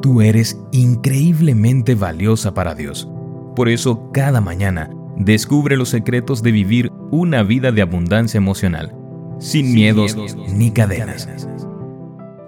Tú 0.00 0.20
eres 0.20 0.60
increíblemente 0.70 1.96
valiosa 1.96 2.54
para 2.54 2.74
Dios. 2.74 3.08
Por 3.56 3.68
eso, 3.68 4.10
cada 4.12 4.40
mañana, 4.40 4.90
descubre 5.16 5.76
los 5.76 5.88
secretos 5.88 6.42
de 6.42 6.52
vivir 6.52 6.92
una 7.10 7.42
vida 7.42 7.72
de 7.72 7.82
abundancia 7.82 8.38
emocional, 8.38 8.94
sin, 9.40 9.74
miedos, 9.74 10.16
ni 10.54 10.70
cadenas. 10.70 11.28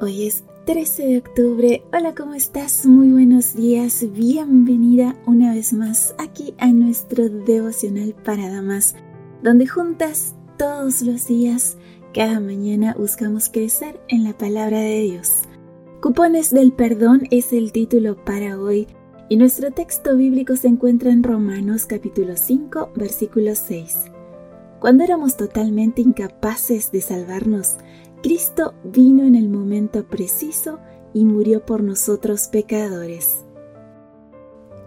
Hoy 0.00 0.28
es 0.28 0.44
13 0.66 1.06
de 1.06 1.18
octubre. 1.18 1.82
Hola, 1.92 2.14
¿cómo 2.14 2.34
estás? 2.34 2.86
Muy 2.86 3.08
buenos 3.10 3.56
días. 3.56 4.04
Bienvenida 4.12 5.16
una 5.26 5.52
vez 5.52 5.72
más 5.72 6.14
aquí 6.18 6.54
a 6.58 6.68
nuestro 6.68 7.28
devocional 7.28 8.14
para 8.24 8.48
damas, 8.48 8.94
donde 9.42 9.66
juntas 9.66 10.36
todos 10.56 11.02
los 11.02 11.26
días, 11.26 11.76
cada 12.14 12.38
mañana 12.38 12.94
buscamos 12.96 13.48
crecer 13.48 14.00
en 14.08 14.22
la 14.22 14.38
palabra 14.38 14.78
de 14.78 15.00
Dios. 15.00 15.39
Cupones 16.00 16.48
del 16.48 16.72
perdón 16.72 17.24
es 17.30 17.52
el 17.52 17.72
título 17.72 18.16
para 18.24 18.58
hoy 18.58 18.86
y 19.28 19.36
nuestro 19.36 19.70
texto 19.70 20.16
bíblico 20.16 20.56
se 20.56 20.68
encuentra 20.68 21.10
en 21.10 21.22
Romanos 21.22 21.84
capítulo 21.84 22.38
5 22.38 22.92
versículo 22.96 23.54
6. 23.54 23.98
Cuando 24.80 25.04
éramos 25.04 25.36
totalmente 25.36 26.00
incapaces 26.00 26.90
de 26.90 27.02
salvarnos, 27.02 27.76
Cristo 28.22 28.72
vino 28.82 29.24
en 29.24 29.34
el 29.34 29.50
momento 29.50 30.06
preciso 30.06 30.78
y 31.12 31.26
murió 31.26 31.66
por 31.66 31.82
nosotros 31.82 32.48
pecadores. 32.48 33.44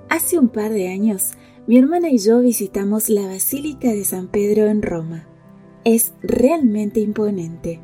Hace 0.09 0.39
un 0.39 0.49
par 0.49 0.71
de 0.71 0.87
años, 0.87 1.33
mi 1.67 1.77
hermana 1.77 2.09
y 2.09 2.17
yo 2.17 2.39
visitamos 2.39 3.09
la 3.09 3.27
Basílica 3.27 3.89
de 3.89 4.03
San 4.03 4.29
Pedro 4.29 4.65
en 4.65 4.81
Roma. 4.81 5.27
Es 5.83 6.15
realmente 6.23 7.01
imponente. 7.01 7.81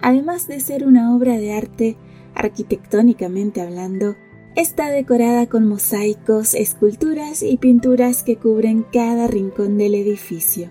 Además 0.00 0.46
de 0.46 0.60
ser 0.60 0.86
una 0.86 1.16
obra 1.16 1.36
de 1.36 1.52
arte, 1.52 1.96
arquitectónicamente 2.34 3.60
hablando, 3.60 4.16
está 4.56 4.90
decorada 4.90 5.46
con 5.46 5.66
mosaicos, 5.66 6.54
esculturas 6.54 7.42
y 7.42 7.56
pinturas 7.56 8.22
que 8.22 8.36
cubren 8.36 8.84
cada 8.92 9.26
rincón 9.26 9.78
del 9.78 9.94
edificio. 9.94 10.70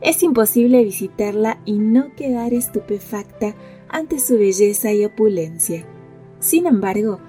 Es 0.00 0.22
imposible 0.22 0.82
visitarla 0.82 1.60
y 1.64 1.78
no 1.78 2.14
quedar 2.16 2.54
estupefacta 2.54 3.54
ante 3.88 4.18
su 4.18 4.36
belleza 4.36 4.92
y 4.92 5.04
opulencia. 5.04 5.86
Sin 6.40 6.66
embargo, 6.66 7.20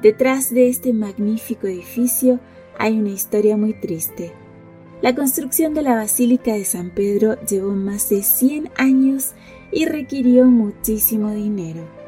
detrás 0.00 0.50
de 0.50 0.68
este 0.68 0.92
magnífico 0.92 1.66
edificio 1.66 2.40
hay 2.78 2.98
una 2.98 3.10
historia 3.10 3.56
muy 3.56 3.74
triste. 3.74 4.32
La 5.02 5.14
construcción 5.14 5.74
de 5.74 5.82
la 5.82 5.96
Basílica 5.96 6.54
de 6.54 6.64
San 6.64 6.90
Pedro 6.90 7.38
llevó 7.42 7.72
más 7.72 8.08
de 8.08 8.22
100 8.22 8.70
años 8.76 9.32
y 9.72 9.86
requirió 9.86 10.46
muchísimo 10.46 11.32
dinero. 11.32 12.01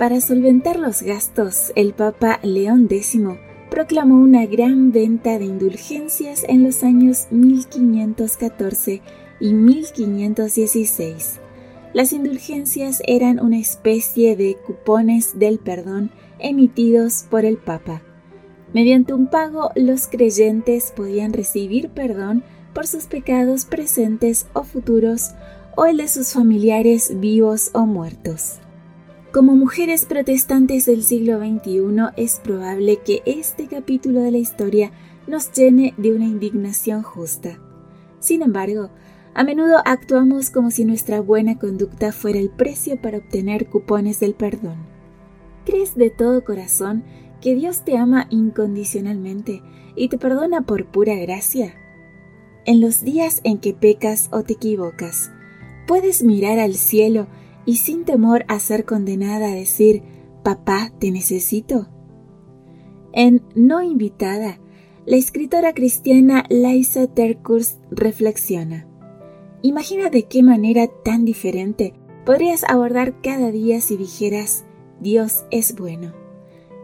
Para 0.00 0.22
solventar 0.22 0.78
los 0.78 1.02
gastos, 1.02 1.72
el 1.76 1.92
Papa 1.92 2.40
León 2.42 2.88
X 2.90 3.20
proclamó 3.70 4.14
una 4.14 4.46
gran 4.46 4.92
venta 4.92 5.38
de 5.38 5.44
indulgencias 5.44 6.42
en 6.48 6.62
los 6.62 6.82
años 6.82 7.26
1514 7.30 9.02
y 9.40 9.52
1516. 9.52 11.40
Las 11.92 12.14
indulgencias 12.14 13.02
eran 13.06 13.40
una 13.40 13.58
especie 13.58 14.36
de 14.36 14.56
cupones 14.66 15.38
del 15.38 15.58
perdón 15.58 16.12
emitidos 16.38 17.26
por 17.28 17.44
el 17.44 17.58
Papa. 17.58 18.00
Mediante 18.72 19.12
un 19.12 19.26
pago, 19.26 19.70
los 19.74 20.06
creyentes 20.06 20.94
podían 20.96 21.34
recibir 21.34 21.90
perdón 21.90 22.42
por 22.72 22.86
sus 22.86 23.04
pecados 23.04 23.66
presentes 23.66 24.46
o 24.54 24.64
futuros 24.64 25.32
o 25.76 25.84
el 25.84 25.98
de 25.98 26.08
sus 26.08 26.32
familiares 26.32 27.20
vivos 27.20 27.70
o 27.74 27.84
muertos. 27.84 28.60
Como 29.32 29.54
mujeres 29.54 30.06
protestantes 30.06 30.86
del 30.86 31.04
siglo 31.04 31.38
XXI 31.38 32.12
es 32.16 32.40
probable 32.40 32.96
que 32.96 33.22
este 33.26 33.68
capítulo 33.68 34.22
de 34.22 34.32
la 34.32 34.38
historia 34.38 34.90
nos 35.28 35.52
llene 35.52 35.94
de 35.98 36.12
una 36.12 36.24
indignación 36.24 37.04
justa. 37.04 37.60
Sin 38.18 38.42
embargo, 38.42 38.90
a 39.32 39.44
menudo 39.44 39.82
actuamos 39.84 40.50
como 40.50 40.72
si 40.72 40.84
nuestra 40.84 41.20
buena 41.20 41.60
conducta 41.60 42.10
fuera 42.10 42.40
el 42.40 42.50
precio 42.50 43.00
para 43.00 43.18
obtener 43.18 43.68
cupones 43.68 44.18
del 44.18 44.34
perdón. 44.34 44.78
¿Crees 45.64 45.94
de 45.94 46.10
todo 46.10 46.42
corazón 46.42 47.04
que 47.40 47.54
Dios 47.54 47.84
te 47.84 47.96
ama 47.96 48.26
incondicionalmente 48.30 49.62
y 49.94 50.08
te 50.08 50.18
perdona 50.18 50.62
por 50.62 50.86
pura 50.86 51.14
gracia? 51.14 51.76
En 52.64 52.80
los 52.80 53.04
días 53.04 53.42
en 53.44 53.58
que 53.58 53.74
pecas 53.74 54.28
o 54.32 54.42
te 54.42 54.54
equivocas, 54.54 55.30
puedes 55.86 56.24
mirar 56.24 56.58
al 56.58 56.74
cielo 56.74 57.28
y 57.64 57.76
sin 57.76 58.04
temor 58.04 58.44
a 58.48 58.58
ser 58.58 58.84
condenada 58.84 59.48
a 59.48 59.54
decir, 59.54 60.02
papá, 60.42 60.92
te 60.98 61.10
necesito. 61.10 61.88
En 63.12 63.42
No 63.54 63.82
invitada, 63.82 64.60
la 65.06 65.16
escritora 65.16 65.72
cristiana 65.72 66.44
Liza 66.48 67.06
Terkurs 67.06 67.78
reflexiona. 67.90 68.86
Imagina 69.62 70.10
de 70.10 70.24
qué 70.24 70.42
manera 70.42 70.86
tan 71.04 71.24
diferente 71.24 71.94
podrías 72.24 72.64
abordar 72.64 73.20
cada 73.20 73.50
día 73.50 73.80
si 73.80 73.96
dijeras, 73.96 74.64
Dios 75.00 75.44
es 75.50 75.74
bueno. 75.74 76.12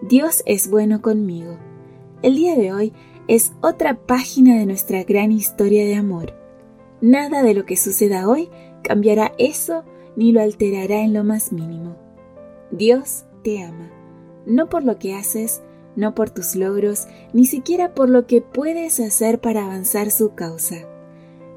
Dios 0.03 0.43
es 0.47 0.69
bueno 0.69 1.01
conmigo. 1.01 1.59
El 2.23 2.37
día 2.37 2.57
de 2.57 2.73
hoy 2.73 2.93
es 3.29 3.53
otra 3.61 3.95
página 3.95 4.57
de 4.57 4.67
nuestra 4.67 5.05
gran 5.05 5.33
historia 5.33 5.85
de 5.85 5.95
amor. 5.95 6.35
Nada 7.01 7.43
de 7.43 7.55
lo 7.55 7.65
que 7.65 7.77
suceda 7.77 8.29
hoy 8.29 8.49
cambiará 8.83 9.33
eso 9.39 9.85
ni 10.17 10.33
lo 10.33 10.41
alterará 10.41 11.03
en 11.03 11.13
lo 11.13 11.23
más 11.25 11.53
mínimo. 11.53 11.97
Dios 12.71 13.25
te 13.45 13.63
ama, 13.63 13.91
no 14.47 14.69
por 14.69 14.83
lo 14.83 14.99
que 14.99 15.15
haces, 15.15 15.63
no 15.95 16.15
por 16.15 16.31
tus 16.31 16.57
logros, 16.57 17.07
ni 17.33 17.47
siquiera 17.47 17.95
por 17.95 18.09
lo 18.09 18.27
que 18.27 18.41
puedes 18.41 19.01
hacer 19.01 19.41
para 19.41 19.65
avanzar 19.65 20.11
su 20.11 20.35
causa. 20.35 20.77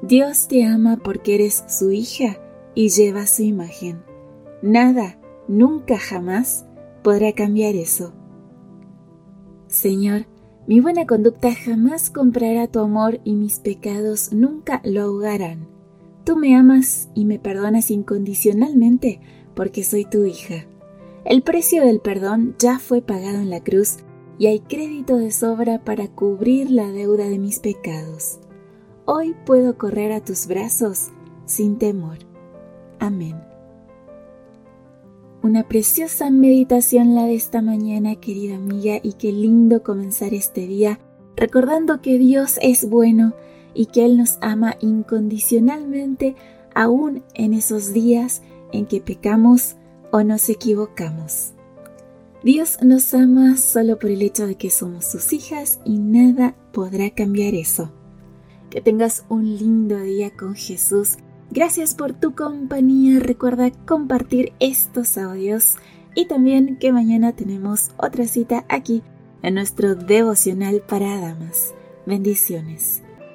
Dios 0.02 0.48
te 0.48 0.64
ama 0.64 0.98
porque 1.02 1.34
eres 1.34 1.64
su 1.68 1.90
hija 1.90 2.38
y 2.74 2.88
lleva 2.88 3.26
su 3.26 3.42
imagen. 3.42 4.02
Nada, 4.62 5.18
nunca 5.48 5.98
jamás 5.98 6.64
podrá 7.02 7.32
cambiar 7.32 7.74
eso. 7.74 8.12
Señor, 9.66 10.26
mi 10.66 10.80
buena 10.80 11.06
conducta 11.06 11.54
jamás 11.54 12.10
comprará 12.10 12.66
tu 12.66 12.80
amor 12.80 13.20
y 13.24 13.34
mis 13.34 13.58
pecados 13.58 14.32
nunca 14.32 14.80
lo 14.84 15.02
ahogarán. 15.02 15.68
Tú 16.30 16.36
me 16.36 16.54
amas 16.54 17.08
y 17.12 17.24
me 17.24 17.40
perdonas 17.40 17.90
incondicionalmente 17.90 19.20
porque 19.56 19.82
soy 19.82 20.04
tu 20.04 20.26
hija. 20.26 20.64
El 21.24 21.42
precio 21.42 21.84
del 21.84 21.98
perdón 21.98 22.54
ya 22.56 22.78
fue 22.78 23.02
pagado 23.02 23.38
en 23.38 23.50
la 23.50 23.64
cruz 23.64 23.96
y 24.38 24.46
hay 24.46 24.60
crédito 24.60 25.16
de 25.16 25.32
sobra 25.32 25.82
para 25.82 26.06
cubrir 26.06 26.70
la 26.70 26.86
deuda 26.92 27.24
de 27.24 27.40
mis 27.40 27.58
pecados. 27.58 28.38
Hoy 29.06 29.34
puedo 29.44 29.76
correr 29.76 30.12
a 30.12 30.24
tus 30.24 30.46
brazos 30.46 31.08
sin 31.46 31.78
temor. 31.78 32.18
Amén. 33.00 33.34
Una 35.42 35.66
preciosa 35.66 36.30
meditación 36.30 37.16
la 37.16 37.24
de 37.24 37.34
esta 37.34 37.60
mañana, 37.60 38.14
querida 38.14 38.54
amiga, 38.54 39.00
y 39.02 39.14
qué 39.14 39.32
lindo 39.32 39.82
comenzar 39.82 40.32
este 40.32 40.68
día 40.68 41.00
recordando 41.34 42.00
que 42.00 42.18
Dios 42.18 42.56
es 42.62 42.88
bueno 42.88 43.34
y 43.74 43.86
que 43.86 44.04
Él 44.04 44.16
nos 44.16 44.38
ama 44.40 44.76
incondicionalmente 44.80 46.36
aún 46.74 47.22
en 47.34 47.54
esos 47.54 47.92
días 47.92 48.42
en 48.72 48.86
que 48.86 49.00
pecamos 49.00 49.76
o 50.12 50.22
nos 50.22 50.48
equivocamos. 50.48 51.52
Dios 52.42 52.78
nos 52.82 53.12
ama 53.12 53.56
solo 53.56 53.98
por 53.98 54.10
el 54.10 54.22
hecho 54.22 54.46
de 54.46 54.54
que 54.54 54.70
somos 54.70 55.04
sus 55.04 55.32
hijas 55.32 55.78
y 55.84 55.98
nada 55.98 56.54
podrá 56.72 57.10
cambiar 57.10 57.54
eso. 57.54 57.92
Que 58.70 58.80
tengas 58.80 59.24
un 59.28 59.44
lindo 59.44 60.00
día 60.00 60.30
con 60.30 60.54
Jesús. 60.54 61.18
Gracias 61.50 61.94
por 61.94 62.12
tu 62.14 62.34
compañía. 62.34 63.20
Recuerda 63.20 63.70
compartir 63.84 64.52
estos 64.58 65.18
audios 65.18 65.76
y 66.14 66.26
también 66.26 66.78
que 66.78 66.92
mañana 66.92 67.32
tenemos 67.32 67.90
otra 67.98 68.26
cita 68.26 68.64
aquí 68.68 69.02
en 69.42 69.54
nuestro 69.54 69.94
devocional 69.94 70.82
para 70.86 71.20
damas. 71.20 71.74
Bendiciones. 72.06 73.02